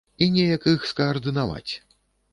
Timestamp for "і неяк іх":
0.25-0.87